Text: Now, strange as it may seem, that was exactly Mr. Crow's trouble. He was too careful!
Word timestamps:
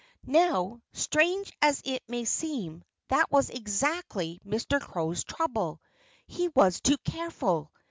Now, 0.25 0.81
strange 0.93 1.53
as 1.61 1.83
it 1.85 2.01
may 2.07 2.25
seem, 2.25 2.83
that 3.09 3.29
was 3.29 3.51
exactly 3.51 4.39
Mr. 4.43 4.81
Crow's 4.81 5.23
trouble. 5.23 5.79
He 6.25 6.47
was 6.55 6.81
too 6.81 6.97
careful! 7.05 7.71